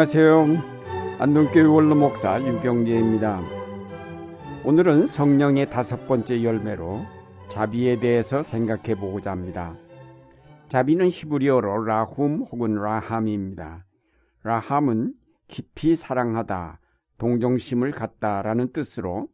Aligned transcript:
안녕하세요. 0.00 1.18
안동교회 1.18 1.62
원로 1.64 1.94
목사 1.94 2.40
유경재입니다. 2.40 3.42
오늘은 4.64 5.06
성령의 5.06 5.68
다섯 5.68 6.08
번째 6.08 6.42
열매로 6.42 7.04
자비에 7.50 8.00
대해서 8.00 8.42
생각해 8.42 8.94
보고자 8.94 9.30
합니다. 9.30 9.76
자비는 10.70 11.10
히브리어로 11.10 11.84
라훔 11.84 12.46
혹은 12.50 12.76
라함입니다. 12.76 13.84
라함은 14.42 15.12
깊이 15.48 15.94
사랑하다, 15.96 16.80
동정심을 17.18 17.90
갖다라는 17.90 18.72
뜻으로 18.72 19.28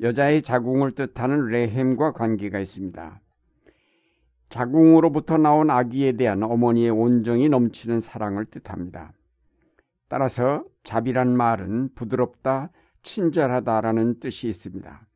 여자의 0.00 0.42
자궁을 0.42 0.90
뜻하는 0.90 1.46
레헴과 1.46 2.14
관계가 2.14 2.58
있습니다. 2.58 3.20
자궁으로부터 4.48 5.36
나온 5.36 5.70
아기에 5.70 6.16
대한 6.16 6.42
어머니의 6.42 6.90
온정이 6.90 7.48
넘치는 7.48 8.00
사랑을 8.00 8.46
뜻합니다. 8.46 9.12
따라서 10.10 10.64
자비란 10.82 11.36
말은 11.36 11.90
부드럽다, 11.94 12.70
친절하다라는 13.04 14.18
뜻이 14.18 14.48
있습니다. 14.48 15.06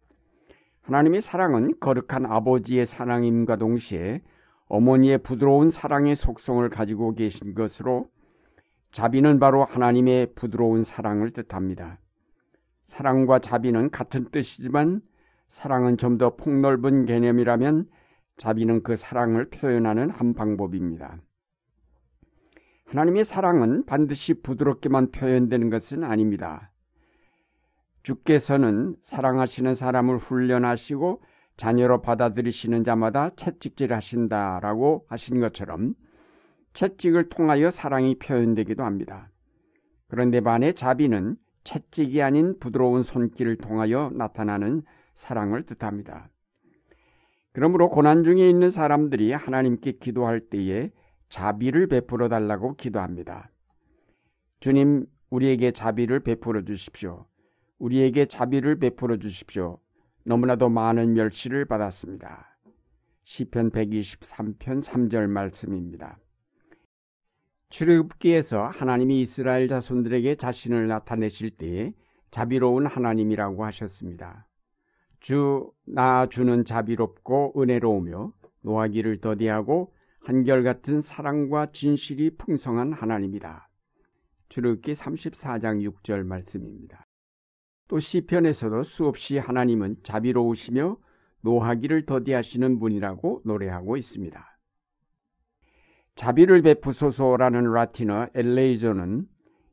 하나님의 0.82 1.20
사랑은 1.20 1.74
거룩한 1.80 2.26
아버지의 2.26 2.86
사랑임과 2.86 3.56
동시에 3.56 4.22
어머니의 4.68 5.18
부드러운 5.18 5.70
사랑의 5.70 6.14
속성을 6.14 6.66
가지고 6.70 7.12
계신 7.14 7.54
것으로 7.54 8.08
자비는 8.92 9.40
바로 9.40 9.64
하나님의 9.64 10.34
부드러운 10.36 10.84
사랑을 10.84 11.32
뜻합니다. 11.32 11.98
사랑과 12.86 13.40
자비는 13.40 13.90
같은 13.90 14.30
뜻이지만 14.30 15.00
사랑은 15.48 15.96
좀 15.96 16.18
더 16.18 16.36
폭넓은 16.36 17.06
개념이라면 17.06 17.88
자비는 18.36 18.84
그 18.84 18.94
사랑을 18.94 19.50
표현하는 19.50 20.10
한 20.10 20.34
방법입니다. 20.34 21.18
하나님의 22.94 23.24
사랑은 23.24 23.84
반드시 23.86 24.34
부드럽게만 24.34 25.10
표현되는 25.10 25.68
것은 25.68 26.04
아닙니다. 26.04 26.70
주께서는 28.04 28.94
사랑하시는 29.02 29.74
사람을 29.74 30.18
훈련하시고 30.18 31.20
자녀로 31.56 32.02
받아들이시는 32.02 32.84
자마다 32.84 33.30
채찍질 33.30 33.92
하신다라고 33.92 35.06
하신 35.08 35.40
것처럼 35.40 35.94
채찍을 36.74 37.30
통하여 37.30 37.70
사랑이 37.70 38.16
표현되기도 38.20 38.84
합니다. 38.84 39.28
그런데 40.06 40.40
반해 40.40 40.70
자비는 40.70 41.34
채찍이 41.64 42.22
아닌 42.22 42.60
부드러운 42.60 43.02
손길을 43.02 43.56
통하여 43.56 44.12
나타나는 44.14 44.82
사랑을 45.14 45.64
뜻합니다. 45.64 46.28
그러므로 47.52 47.90
고난 47.90 48.22
중에 48.22 48.48
있는 48.48 48.70
사람들이 48.70 49.32
하나님께 49.32 49.92
기도할 49.98 50.38
때에 50.38 50.92
자비를 51.28 51.86
베풀어 51.86 52.28
달라고 52.28 52.76
기도합니다. 52.76 53.50
주님, 54.60 55.06
우리에게 55.30 55.72
자비를 55.72 56.20
베풀어 56.20 56.64
주십시오. 56.64 57.26
우리에게 57.78 58.26
자비를 58.26 58.78
베풀어 58.78 59.16
주십시오. 59.16 59.78
너무나도 60.24 60.68
많은 60.68 61.14
멸시를 61.14 61.64
받았습니다. 61.64 62.56
시편 63.24 63.70
123편 63.70 64.82
3절 64.82 65.26
말씀입니다. 65.28 66.18
출애굽기에서 67.70 68.68
하나님이 68.68 69.20
이스라엘 69.22 69.66
자손들에게 69.68 70.36
자신을 70.36 70.86
나타내실 70.86 71.50
때에 71.50 71.92
자비로운 72.30 72.86
하나님이라고 72.86 73.64
하셨습니다. 73.64 74.46
주, 75.20 75.72
나 75.84 76.26
주는 76.26 76.64
자비롭고 76.64 77.54
은혜로우며 77.56 78.32
노하기를 78.60 79.20
더디하고 79.20 79.93
한결같은 80.24 81.02
사랑과 81.02 81.66
진실이 81.66 82.36
풍성한 82.38 82.94
하나님이다. 82.94 83.68
출애굽기 84.48 84.94
34장 84.94 85.86
6절 85.86 86.24
말씀입니다. 86.24 87.06
또 87.88 87.98
시편에서도 87.98 88.82
수없이 88.84 89.36
하나님은 89.36 89.96
자비로우시며 90.02 90.96
노하기를 91.42 92.06
더디하시는 92.06 92.78
분이라고 92.78 93.42
노래하고 93.44 93.98
있습니다. 93.98 94.58
자비를 96.14 96.62
베푸소서라는 96.62 97.70
라틴어 97.70 98.28
엘레이조는 98.34 99.26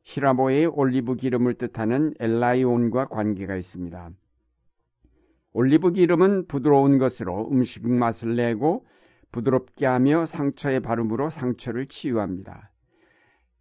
히라보의 0.04 0.66
올리브 0.66 1.16
기름을 1.16 1.54
뜻하는 1.54 2.12
엘라이온과 2.20 3.06
관계가 3.06 3.56
있습니다. 3.56 4.10
올리브 5.54 5.92
기름은 5.92 6.46
부드러운 6.46 6.98
것으로 6.98 7.48
음식 7.50 7.88
맛을 7.88 8.36
내고 8.36 8.84
부드럽게 9.32 9.86
하며 9.86 10.24
상처에 10.26 10.80
바름으로 10.80 11.30
상처를 11.30 11.86
치유합니다. 11.86 12.70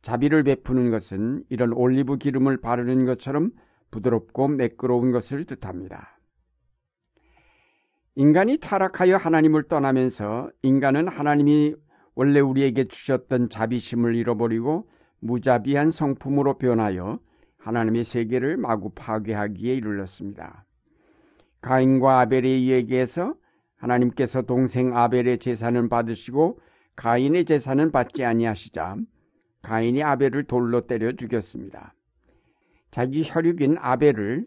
자비를 0.02 0.44
베푸는 0.44 0.92
것은 0.92 1.44
이런 1.50 1.74
올리브 1.74 2.18
기름을 2.18 2.58
바르는 2.58 3.06
것처럼 3.06 3.52
부드럽고 3.92 4.50
매끄러운 4.50 5.12
것을 5.12 5.46
뜻합니다. 5.46 6.20
인간이 8.16 8.58
타락하여 8.58 9.16
하나님을 9.16 9.64
떠나면서 9.64 10.52
인간은 10.64 11.08
하나님이 11.08 11.76
원래 12.14 12.40
우리에게 12.40 12.88
주셨던 12.88 13.50
자비심을 13.50 14.16
잃어버리고 14.16 14.90
무자비한 15.20 15.92
성품으로 15.92 16.58
변하여 16.58 17.20
하나님의 17.58 18.04
세계를 18.04 18.58
마구 18.58 18.92
파괴하기에 18.94 19.76
이르렀습니다. 19.76 20.66
가인과 21.62 22.22
아벨의 22.22 22.66
이야기에서 22.66 23.36
하나님께서 23.82 24.44
동생 24.44 24.96
아벨의 24.96 25.40
재산을 25.40 25.90
받으시고 25.90 26.60
가인의 26.96 27.46
재산은 27.46 27.92
받지 27.92 28.24
아니하시자 28.24 28.98
가인이 29.64 30.04
아벨을 30.04 30.44
돌로 30.46 30.88
때려 30.88 31.12
죽였습니다. 31.14 31.94
자기 32.92 33.24
혈육인 33.26 33.78
아벨을 33.80 34.46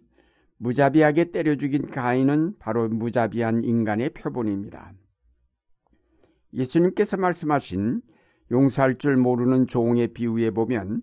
무자비하게 0.58 1.32
때려 1.32 1.56
죽인 1.56 1.90
가인은 1.90 2.58
바로 2.58 2.88
무자비한 2.88 3.64
인간의 3.64 4.10
표본입니다. 4.10 4.92
예수님께서 6.52 7.16
말씀하신 7.16 8.02
용서할 8.52 8.98
줄 8.98 9.16
모르는 9.16 9.66
종의 9.66 10.08
비유에 10.14 10.50
보면 10.50 11.02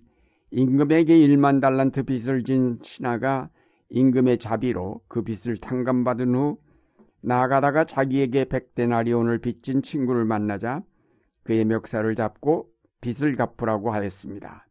임금에게 0.52 1.14
1만 1.14 1.60
달란트 1.60 2.04
빚을 2.04 2.44
진 2.44 2.80
신하가 2.82 3.50
임금의 3.90 4.38
자비로 4.38 5.02
그 5.10 5.24
빚을 5.24 5.58
탕감받은 5.58 6.34
후 6.34 6.58
나아가다가 7.22 7.86
자기에게 7.86 8.46
백데나리온을 8.46 9.40
빚진 9.40 9.82
친구를 9.82 10.26
만나자 10.26 10.82
그의 11.44 11.66
멱살을 11.66 12.16
잡고 12.16 12.70
빚을 13.02 13.36
갚으라고 13.36 13.92
하였습니다. 13.92 14.68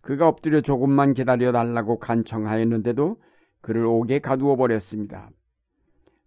그가 0.00 0.28
엎드려 0.28 0.60
조금만 0.60 1.14
기다려 1.14 1.52
달라고 1.52 1.98
간청하였는데도 1.98 3.20
그를 3.60 3.84
옥에 3.84 4.20
가두어 4.20 4.56
버렸습니다. 4.56 5.30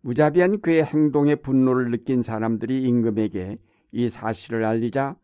무자비한 0.01 0.61
그의 0.61 0.83
행동에 0.83 1.35
분노를 1.35 1.89
느낀 1.89 2.21
사람들이 2.21 2.83
임금에게 2.83 3.57
이 3.91 4.09
사실을 4.09 4.65
알리자 4.65 5.15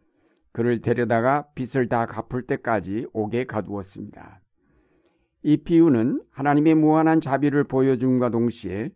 그를 0.51 0.81
데려다가 0.81 1.45
빚을 1.53 1.89
다 1.89 2.05
갚을 2.05 2.43
때까지 2.43 3.07
옥에 3.13 3.45
가두었습니다. 3.45 4.41
이 5.43 5.57
비유는 5.57 6.21
하나님의 6.31 6.75
무한한 6.75 7.21
자비를 7.21 7.65
보여줌과 7.65 8.29
동시에 8.29 8.89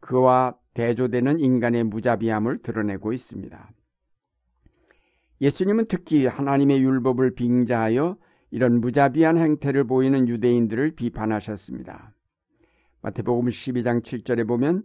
그와 0.00 0.54
대조되는 0.80 1.40
인간의 1.40 1.84
무자비함을 1.84 2.62
드러내고 2.62 3.12
있습니다. 3.12 3.70
예수님은 5.42 5.84
특히 5.90 6.24
하나님의 6.24 6.82
율법을 6.82 7.34
빙자하여 7.34 8.16
이런 8.50 8.80
무자비한 8.80 9.36
행태를 9.36 9.84
보이는 9.84 10.26
유대인들을 10.26 10.92
비판하셨습니다. 10.92 12.14
마태복음 13.02 13.50
12장 13.50 14.02
7절에 14.02 14.48
보면 14.48 14.82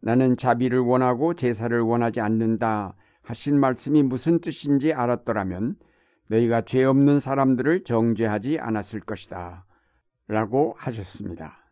나는 0.00 0.36
자비를 0.36 0.80
원하고 0.80 1.34
제사를 1.34 1.80
원하지 1.80 2.20
않는다 2.20 2.96
하신 3.22 3.60
말씀이 3.60 4.02
무슨 4.02 4.40
뜻인지 4.40 4.92
알았더라면 4.92 5.76
너희가 6.28 6.62
죄 6.62 6.82
없는 6.82 7.20
사람들을 7.20 7.84
정죄하지 7.84 8.58
않았을 8.58 8.98
것이다. 8.98 9.64
라고 10.26 10.74
하셨습니다. 10.76 11.65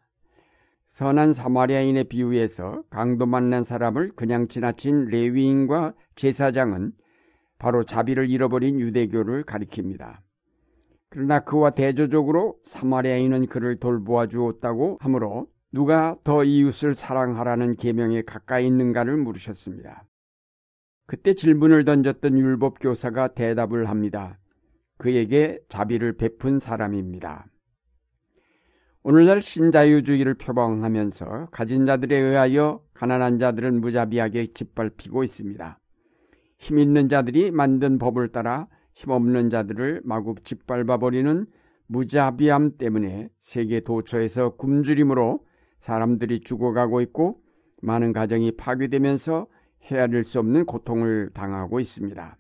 선한 0.95 1.33
사마리아인의 1.33 2.05
비유에서 2.05 2.85
강도 2.89 3.27
만난 3.27 3.65
사람을 3.65 4.13
그냥 4.15 4.47
지나친 4.47 5.07
레위인과 5.07 5.93
제사장은 6.15 6.93
바로 7.59 7.83
자비를 7.83 8.31
잃어버린 8.31 8.79
유대교를 8.79 9.43
가리킵니다. 9.43 10.19
그러나 11.11 11.41
그와 11.41 11.71
대조적으로 11.71 12.61
사마리아인은 12.63 13.47
그를 13.47 13.81
돌보아 13.81 14.29
주었다고 14.29 14.99
하므로 15.01 15.49
누가 15.73 16.17
더 16.23 16.45
이웃을 16.45 16.95
사랑하라는 16.95 17.75
계명에 17.75 18.23
가까이 18.23 18.65
있는가를 18.65 19.17
물으셨습니다. 19.17 20.05
그때 21.09 21.35
질문을 21.35 21.85
던졌던 21.85 22.39
율법 22.39 22.79
교사가 22.79 23.35
대답을 23.35 23.89
합니다. 23.89 24.39
그에게 24.99 25.59
자비를 25.69 26.13
베푼 26.13 26.61
사람입니다. 26.61 27.47
오늘날 29.07 29.43
신자유주의를 29.43 30.33
표방하면서 30.33 31.49
가진 31.51 31.85
자들에 31.85 32.17
의하여 32.17 32.83
가난한 32.95 33.39
자들은 33.39 33.83
무자비하게 33.83 34.47
짓밟히고 34.47 35.23
있습니다. 35.25 35.79
힘 36.57 36.79
있는 36.79 37.11
자들이 37.11 37.51
만든 37.51 37.99
법을 37.99 38.29
따라 38.29 38.67
힘없는 38.95 39.51
자들을 39.51 40.01
마구 40.05 40.37
짓밟아 40.43 40.97
버리는 40.97 41.45
무자비함 41.87 42.79
때문에 42.79 43.29
세계 43.43 43.81
도처에서 43.81 44.57
굶주림으로 44.57 45.45
사람들이 45.81 46.41
죽어가고 46.41 47.03
있고 47.03 47.43
많은 47.83 48.15
가정이 48.15 48.53
파괴되면서 48.53 49.49
헤아릴 49.83 50.25
수 50.25 50.39
없는 50.39 50.65
고통을 50.65 51.29
당하고 51.35 51.79
있습니다. 51.79 52.39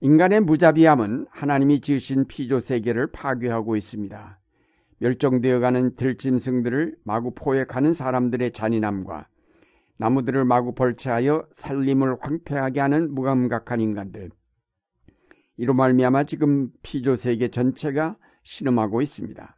인간의 0.00 0.40
무자비함은 0.40 1.26
하나님이 1.30 1.78
지으신 1.78 2.26
피조 2.26 2.58
세계를 2.58 3.12
파괴하고 3.12 3.76
있습니다. 3.76 4.41
멸종되어가는 5.02 5.96
들짐승들을 5.96 6.96
마구 7.02 7.32
포획하는 7.34 7.92
사람들의 7.92 8.52
잔인함과 8.52 9.26
나무들을 9.96 10.44
마구 10.44 10.74
벌채하여 10.74 11.46
살림을 11.56 12.18
황폐하게 12.20 12.80
하는 12.80 13.12
무감각한 13.12 13.80
인간들. 13.80 14.30
이로 15.56 15.74
말미암아 15.74 16.24
지금 16.24 16.70
피조 16.82 17.16
세계 17.16 17.48
전체가 17.48 18.16
신음하고 18.44 19.02
있습니다. 19.02 19.56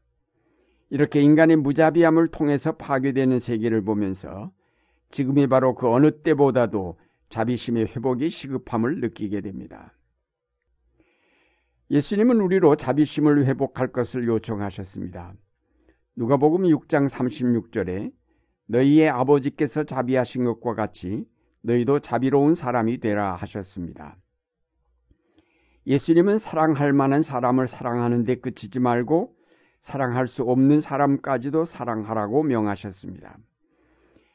이렇게 0.90 1.20
인간의 1.20 1.56
무자비함을 1.56 2.28
통해서 2.28 2.72
파괴되는 2.72 3.38
세계를 3.38 3.82
보면서 3.84 4.50
지금이 5.10 5.46
바로 5.46 5.74
그 5.74 5.88
어느 5.88 6.10
때보다도 6.22 6.98
자비심의 7.28 7.88
회복이 7.88 8.30
시급함을 8.30 9.00
느끼게 9.00 9.42
됩니다. 9.42 9.93
예수님은 11.90 12.40
우리로 12.40 12.76
자비심을 12.76 13.44
회복할 13.44 13.88
것을 13.92 14.26
요청하셨습니다. 14.26 15.34
누가복음 16.16 16.62
6장 16.62 17.10
36절에 17.10 18.12
너희의 18.66 19.10
아버지께서 19.10 19.84
자비하신 19.84 20.44
것과 20.44 20.74
같이 20.74 21.26
너희도 21.62 22.00
자비로운 22.00 22.54
사람이 22.54 22.98
되라 22.98 23.34
하셨습니다. 23.36 24.16
예수님은 25.86 26.38
사랑할 26.38 26.94
만한 26.94 27.22
사람을 27.22 27.66
사랑하는 27.66 28.24
데 28.24 28.36
그치지 28.36 28.80
말고 28.80 29.34
사랑할 29.80 30.26
수 30.26 30.44
없는 30.44 30.80
사람까지도 30.80 31.66
사랑하라고 31.66 32.42
명하셨습니다. 32.44 33.36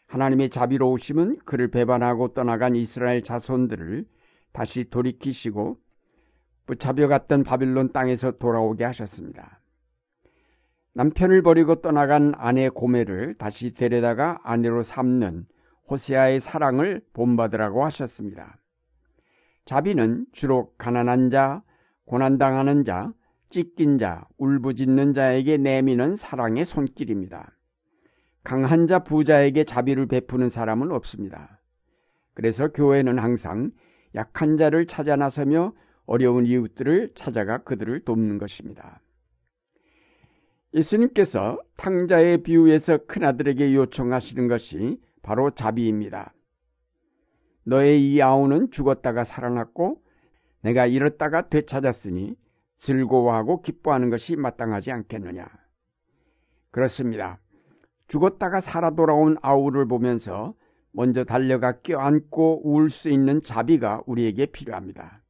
하나님의 0.05 0.49
자비로우심은 0.49 1.39
그를 1.45 1.69
배반하고 1.69 2.33
떠나간 2.33 2.75
이스라엘 2.75 3.23
자손들을 3.23 4.05
다시 4.51 4.85
돌이키시고 4.89 5.79
붙잡혀갔던 6.69 7.44
바빌론 7.44 7.92
땅에서 7.94 8.31
돌아오게 8.31 8.83
하셨습니다. 8.86 9.60
남편을 10.94 11.42
버리고 11.42 11.81
떠나간 11.81 12.33
아내 12.38 12.69
고매를 12.69 13.36
다시 13.39 13.74
데려다가 13.74 14.39
아내로 14.44 14.83
삼는 14.83 15.48
호세아의 15.89 16.39
사랑을 16.39 17.01
본받으라고 17.13 17.83
하셨습니다. 17.86 18.60
자비는 19.66 20.27
주로 20.31 20.71
가난한 20.77 21.31
자, 21.31 21.63
고난당하는 22.06 22.86
자, 22.86 23.13
찢긴 23.50 23.98
자, 23.98 24.27
울부짖는 24.38 25.13
자에게 25.13 25.57
내미는 25.57 26.16
사랑의 26.16 26.66
손길입니다. 26.66 27.51
강한 28.44 28.88
자 28.88 29.00
부자에게 29.00 29.63
자비를 29.63 30.06
베푸는 30.06 30.50
사람은 30.50 30.92
없습니다. 30.92 31.60
그래서 32.36 32.68
교회는 32.68 33.18
항상 33.18 33.71
약한 34.16 34.57
자를 34.57 34.86
찾아 34.86 35.16
나서며 35.16 35.74
어려운 36.09 36.47
이웃들을 36.47 37.11
찾아가 37.13 37.59
그들을 37.59 38.00
돕는 38.00 38.39
것입니다. 38.39 39.00
예수님께서 40.73 41.61
탕자의 41.77 42.41
비유에서 42.41 43.06
큰아들에게 43.06 43.75
요청하시는 43.75 44.47
것이 44.47 45.00
바로 45.21 45.51
자비입니다. 45.51 46.33
너의 47.63 48.11
이 48.11 48.19
아우는 48.23 48.71
죽었다가 48.71 49.23
살아났고 49.23 50.01
내가 50.61 50.88
잃었다가 50.88 51.47
되찾았으니 51.47 52.35
즐거워하고 52.79 53.61
기뻐하는 53.61 54.09
것이 54.09 54.35
마땅하지 54.35 54.91
않겠느냐. 54.91 55.47
그렇습니다. 56.71 57.39
죽었다가 58.07 58.61
살아 58.61 58.95
돌아온 58.95 59.38
아우를 59.44 59.88
보면서 59.88 60.56
먼저 60.91 61.23
달려가 61.23 61.81
껴안고 61.81 62.67
울 62.67 62.89
수 62.89 63.09
있는 63.11 63.44
자비가 63.44 64.01
우리에게 64.07 64.47
필요합니다. 64.47 65.21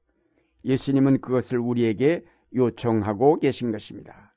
예수님은 0.65 1.21
그것을 1.21 1.59
우리에게 1.59 2.23
요청하고 2.53 3.39
계신 3.39 3.71
것입니다. 3.71 4.35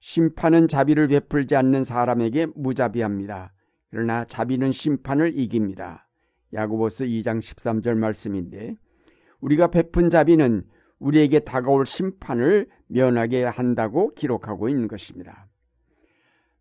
심판은 0.00 0.68
자비를 0.68 1.08
베풀지 1.08 1.56
않는 1.56 1.84
사람에게 1.84 2.46
무자비합니다. 2.54 3.52
그러나 3.90 4.24
자비는 4.24 4.72
심판을 4.72 5.38
이깁니다. 5.38 6.08
야고보스 6.52 7.06
2장 7.06 7.40
13절 7.40 7.96
말씀인데 7.96 8.76
우리가 9.40 9.68
베푼 9.68 10.10
자비는 10.10 10.64
우리에게 10.98 11.40
다가올 11.40 11.86
심판을 11.86 12.68
면하게 12.86 13.44
한다고 13.44 14.14
기록하고 14.14 14.68
있는 14.68 14.88
것입니다. 14.88 15.48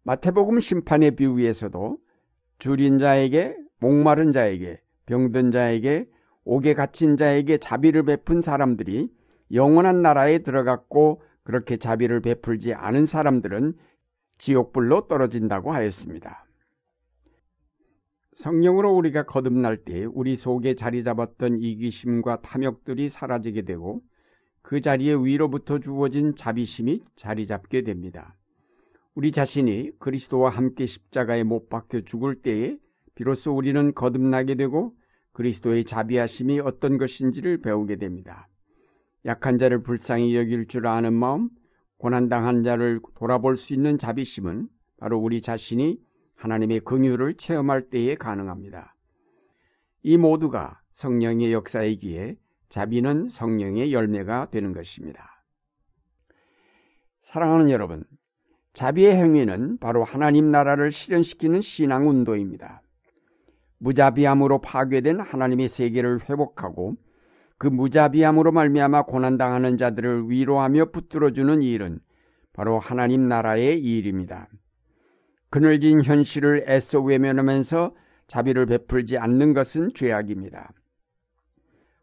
마태복음 0.03 0.59
심판의 0.59 1.11
비유에서도 1.11 1.97
줄인 2.59 2.99
자에게 2.99 3.57
목마른 3.79 4.31
자에게 4.31 4.79
병든 5.05 5.51
자에게 5.51 6.07
옥에 6.47 6.73
갇힌 6.73 7.17
자에게 7.17 7.57
자비를 7.57 8.03
베푼 8.03 8.41
사람들이 8.41 9.11
영원한 9.51 10.01
나라에 10.01 10.39
들어갔고 10.39 11.21
그렇게 11.43 11.75
자비를 11.75 12.21
베풀지 12.21 12.73
않은 12.73 13.05
사람들은 13.05 13.73
지옥불로 14.37 15.07
떨어진다고 15.07 15.73
하였습니다. 15.73 16.45
성령으로 18.33 18.95
우리가 18.95 19.23
거듭날 19.23 19.77
때 19.77 20.05
우리 20.05 20.37
속에 20.37 20.75
자리 20.75 21.03
잡았던 21.03 21.59
이기심과 21.59 22.41
탐욕들이 22.41 23.09
사라지게 23.09 23.63
되고 23.63 24.01
그 24.61 24.79
자리에 24.79 25.15
위로부터 25.15 25.79
주어진 25.79 26.35
자비심이 26.35 26.99
자리 27.15 27.45
잡게 27.45 27.81
됩니다. 27.81 28.37
우리 29.15 29.31
자신이 29.31 29.91
그리스도와 29.99 30.51
함께 30.51 30.85
십자가에 30.85 31.43
못 31.43 31.67
박혀 31.67 32.01
죽을 32.01 32.41
때에 32.41 32.77
비로소 33.15 33.53
우리는 33.53 33.93
거듭나게 33.93 34.55
되고 34.55 34.93
그리스도의 35.37 35.85
자비하심이 35.85 36.59
어떤 36.61 36.97
것인지를 36.97 37.61
배우게 37.61 37.97
됩니다. 37.97 38.47
약한 39.23 39.59
자를 39.59 39.83
불쌍히 39.83 40.35
여길 40.35 40.65
줄 40.65 40.87
아는 40.87 41.13
마음, 41.13 41.49
고난당한 41.97 42.63
자를 42.63 42.99
돌아볼 43.13 43.55
수 43.55 43.75
있는 43.75 43.99
자비심은 43.99 44.67
바로 44.97 45.19
우리 45.19 45.43
자신이 45.43 45.99
하나님의 46.37 46.79
긍휼을 46.79 47.35
체험할 47.35 47.89
때에 47.91 48.15
가능합니다. 48.15 48.95
이 50.01 50.17
모두가 50.17 50.81
성령의 50.89 51.53
역사이기에 51.53 52.35
자비는 52.69 53.29
성령의 53.29 53.93
열매가 53.93 54.49
되는 54.49 54.73
것입니다. 54.73 55.43
사랑하는 57.21 57.69
여러분, 57.69 58.03
자비의 58.73 59.15
행위는 59.15 59.77
바로 59.77 60.03
하나님 60.03 60.49
나라를 60.49 60.91
실현시키는 60.91 61.61
신앙 61.61 62.09
운동입니다. 62.09 62.81
무자비함으로 63.79 64.59
파괴된 64.59 65.19
하나님의 65.19 65.67
세계를 65.67 66.29
회복하고 66.29 66.95
그 67.57 67.67
무자비함으로 67.67 68.51
말미암아 68.51 69.03
고난당하는 69.03 69.77
자들을 69.77 70.29
위로하며 70.29 70.91
붙들어주는 70.91 71.61
일은 71.63 71.99
바로 72.53 72.79
하나님 72.79 73.27
나라의 73.27 73.79
일입니다. 73.79 74.47
그늘진 75.49 76.03
현실을 76.03 76.65
애써 76.67 77.01
외면하면서 77.01 77.95
자비를 78.27 78.65
베풀지 78.65 79.17
않는 79.17 79.53
것은 79.53 79.91
죄악입니다. 79.93 80.73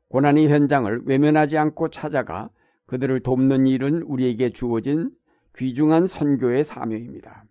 고난의 0.09 0.49
현장을 0.49 1.03
외면하지 1.05 1.59
않고 1.59 1.91
찾아가 1.91 2.49
그들을 2.87 3.21
돕는 3.21 3.67
일은 3.67 4.03
우리에게 4.03 4.51
주어진 4.51 5.11
귀중한 5.57 6.07
선교의 6.07 6.65
사명입니다. 6.65 7.45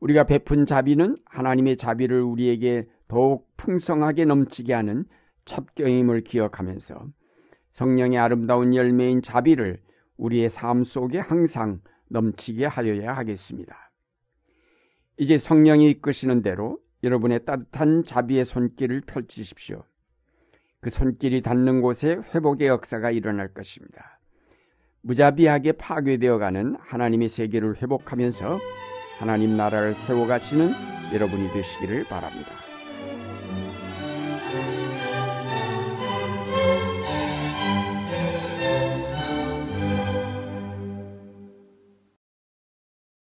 우리가 0.00 0.24
베푼 0.24 0.66
자비는 0.66 1.18
하나님의 1.26 1.76
자비를 1.76 2.22
우리에게 2.22 2.86
더욱 3.10 3.50
풍성하게 3.56 4.24
넘치게 4.24 4.72
하는 4.72 5.04
첩경임을 5.44 6.20
기억하면서 6.20 6.94
성령의 7.72 8.20
아름다운 8.20 8.72
열매인 8.72 9.20
자비를 9.20 9.82
우리의 10.16 10.48
삶 10.48 10.84
속에 10.84 11.18
항상 11.18 11.80
넘치게 12.08 12.66
하여야 12.66 13.16
하겠습니다. 13.16 13.90
이제 15.16 15.38
성령이 15.38 15.90
이끄시는 15.90 16.42
대로 16.42 16.78
여러분의 17.02 17.44
따뜻한 17.44 18.04
자비의 18.04 18.44
손길을 18.44 19.00
펼치십시오. 19.00 19.82
그 20.80 20.90
손길이 20.90 21.42
닿는 21.42 21.80
곳에 21.80 22.16
회복의 22.32 22.68
역사가 22.68 23.10
일어날 23.10 23.52
것입니다. 23.52 24.20
무자비하게 25.02 25.72
파괴되어가는 25.72 26.76
하나님의 26.78 27.28
세계를 27.28 27.82
회복하면서 27.82 28.60
하나님 29.18 29.56
나라를 29.56 29.94
세워가시는 29.94 30.70
여러분이 31.12 31.48
되시기를 31.48 32.04
바랍니다. 32.04 32.69